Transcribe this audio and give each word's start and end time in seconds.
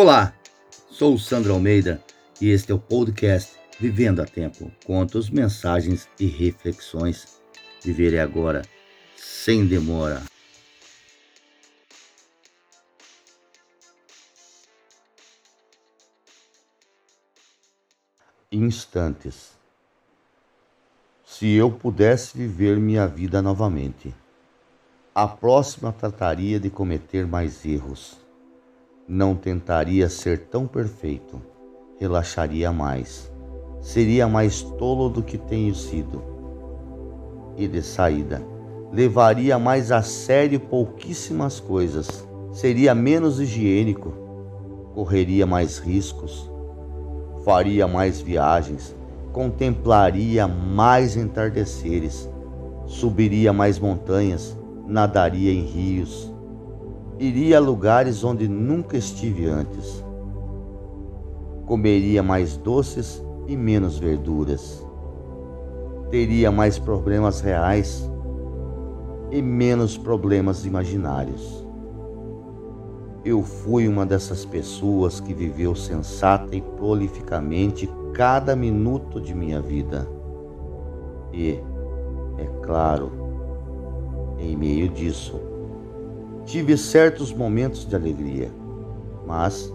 Olá, 0.00 0.32
sou 0.88 1.14
o 1.14 1.18
Sandro 1.18 1.52
Almeida 1.52 2.00
e 2.40 2.50
este 2.50 2.70
é 2.70 2.74
o 2.76 2.78
podcast 2.78 3.58
Vivendo 3.80 4.22
a 4.22 4.24
Tempo. 4.24 4.70
Contos, 4.86 5.28
mensagens 5.28 6.08
e 6.20 6.26
reflexões. 6.26 7.40
Viver 7.82 8.16
agora, 8.20 8.62
sem 9.16 9.66
demora. 9.66 10.22
Instantes. 18.52 19.58
Se 21.26 21.50
eu 21.54 21.72
pudesse 21.72 22.38
viver 22.38 22.76
minha 22.76 23.08
vida 23.08 23.42
novamente, 23.42 24.14
a 25.12 25.26
próxima 25.26 25.92
trataria 25.92 26.60
de 26.60 26.70
cometer 26.70 27.26
mais 27.26 27.64
erros 27.66 28.27
não 29.08 29.34
tentaria 29.34 30.06
ser 30.10 30.48
tão 30.48 30.66
perfeito, 30.66 31.40
relaxaria 31.98 32.70
mais, 32.70 33.32
seria 33.80 34.28
mais 34.28 34.60
tolo 34.60 35.08
do 35.08 35.22
que 35.22 35.38
tenho 35.38 35.74
sido. 35.74 36.22
E 37.56 37.66
de 37.66 37.80
saída, 37.80 38.42
levaria 38.92 39.58
mais 39.58 39.90
a 39.90 40.02
sério 40.02 40.60
pouquíssimas 40.60 41.58
coisas, 41.58 42.28
seria 42.52 42.94
menos 42.94 43.40
higiênico, 43.40 44.12
correria 44.94 45.46
mais 45.46 45.78
riscos, 45.78 46.50
faria 47.46 47.88
mais 47.88 48.20
viagens, 48.20 48.94
contemplaria 49.32 50.46
mais 50.46 51.16
entardeceres, 51.16 52.28
subiria 52.84 53.54
mais 53.54 53.78
montanhas, 53.78 54.54
nadaria 54.86 55.50
em 55.50 55.62
rios 55.62 56.30
Iria 57.20 57.56
a 57.56 57.60
lugares 57.60 58.22
onde 58.22 58.46
nunca 58.46 58.96
estive 58.96 59.46
antes. 59.46 60.04
Comeria 61.66 62.22
mais 62.22 62.56
doces 62.56 63.20
e 63.48 63.56
menos 63.56 63.98
verduras. 63.98 64.86
Teria 66.12 66.52
mais 66.52 66.78
problemas 66.78 67.40
reais 67.40 68.08
e 69.32 69.42
menos 69.42 69.98
problemas 69.98 70.64
imaginários. 70.64 71.66
Eu 73.24 73.42
fui 73.42 73.88
uma 73.88 74.06
dessas 74.06 74.44
pessoas 74.44 75.18
que 75.18 75.34
viveu 75.34 75.74
sensata 75.74 76.54
e 76.54 76.62
prolificamente 76.62 77.90
cada 78.14 78.54
minuto 78.54 79.20
de 79.20 79.34
minha 79.34 79.60
vida. 79.60 80.08
E, 81.32 81.60
é 82.38 82.46
claro, 82.62 83.10
em 84.38 84.56
meio 84.56 84.88
disso, 84.88 85.57
Tive 86.48 86.78
certos 86.78 87.30
momentos 87.30 87.86
de 87.86 87.94
alegria, 87.94 88.50
mas 89.26 89.70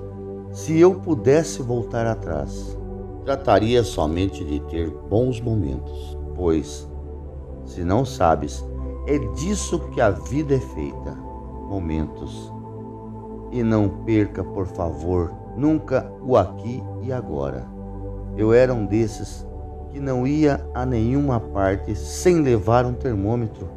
se 0.51 0.79
eu 0.79 0.95
pudesse 0.95 1.61
voltar 1.61 2.07
atrás, 2.07 2.75
trataria 3.23 3.83
somente 3.83 4.43
de 4.43 4.59
ter 4.61 4.89
bons 4.89 5.39
momentos, 5.39 6.17
pois, 6.33 6.89
se 7.63 7.83
não 7.83 8.03
sabes, 8.03 8.65
é 9.05 9.19
disso 9.35 9.77
que 9.91 10.01
a 10.01 10.09
vida 10.09 10.55
é 10.55 10.59
feita 10.59 11.11
momentos. 11.69 12.51
E 13.51 13.61
não 13.61 13.87
perca, 14.03 14.43
por 14.43 14.65
favor, 14.65 15.31
nunca 15.55 16.11
o 16.23 16.35
aqui 16.35 16.83
e 17.03 17.13
agora. 17.13 17.67
Eu 18.35 18.51
era 18.51 18.73
um 18.73 18.87
desses 18.87 19.45
que 19.91 19.99
não 19.99 20.25
ia 20.25 20.67
a 20.73 20.87
nenhuma 20.87 21.39
parte 21.39 21.95
sem 21.95 22.41
levar 22.41 22.83
um 22.83 22.93
termômetro, 22.93 23.69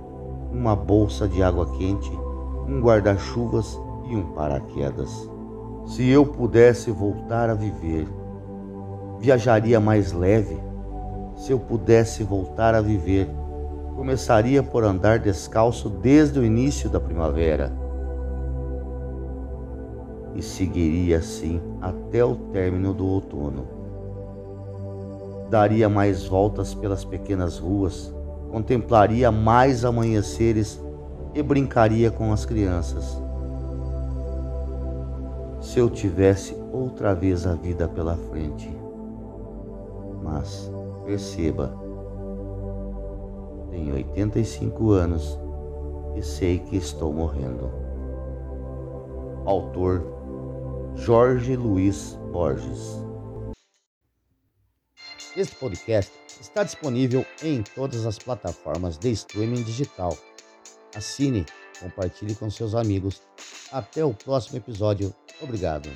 uma 0.50 0.74
bolsa 0.74 1.28
de 1.28 1.42
água 1.42 1.70
quente 1.76 2.10
um 2.68 2.80
guarda-chuvas 2.80 3.78
e 4.08 4.16
um 4.16 4.32
paraquedas. 4.32 5.30
Se 5.86 6.08
eu 6.08 6.26
pudesse 6.26 6.90
voltar 6.90 7.48
a 7.48 7.54
viver, 7.54 8.08
viajaria 9.20 9.78
mais 9.78 10.12
leve. 10.12 10.58
Se 11.36 11.52
eu 11.52 11.58
pudesse 11.58 12.22
voltar 12.22 12.74
a 12.74 12.80
viver, 12.80 13.28
começaria 13.94 14.62
por 14.62 14.84
andar 14.84 15.18
descalço 15.18 15.88
desde 15.88 16.38
o 16.38 16.44
início 16.44 16.90
da 16.90 16.98
primavera 16.98 17.86
e 20.36 20.42
seguiria 20.42 21.18
assim 21.18 21.60
até 21.80 22.24
o 22.24 22.36
término 22.52 22.92
do 22.92 23.06
outono. 23.06 23.66
Daria 25.50 25.88
mais 25.88 26.26
voltas 26.26 26.74
pelas 26.74 27.04
pequenas 27.04 27.58
ruas, 27.58 28.14
contemplaria 28.50 29.30
mais 29.32 29.84
amanheceres 29.84 30.80
e 31.36 31.42
brincaria 31.42 32.10
com 32.10 32.32
as 32.32 32.46
crianças. 32.46 33.20
Se 35.60 35.78
eu 35.78 35.90
tivesse 35.90 36.56
outra 36.72 37.14
vez 37.14 37.46
a 37.46 37.54
vida 37.54 37.86
pela 37.86 38.16
frente. 38.16 38.74
Mas, 40.22 40.72
perceba, 41.04 41.76
tenho 43.70 43.94
85 43.96 44.90
anos 44.92 45.38
e 46.16 46.22
sei 46.22 46.58
que 46.58 46.76
estou 46.76 47.12
morrendo. 47.12 47.70
Autor 49.44 50.02
Jorge 50.94 51.54
Luiz 51.54 52.18
Borges. 52.32 53.04
Este 55.36 55.54
podcast 55.56 56.10
está 56.40 56.64
disponível 56.64 57.26
em 57.42 57.62
todas 57.62 58.06
as 58.06 58.18
plataformas 58.18 58.96
de 58.96 59.10
streaming 59.10 59.62
digital 59.62 60.16
assine, 60.96 61.44
compartilhe 61.80 62.34
com 62.34 62.50
seus 62.50 62.74
amigos. 62.74 63.22
Até 63.70 64.04
o 64.04 64.14
próximo 64.14 64.58
episódio. 64.58 65.14
Obrigado. 65.40 65.90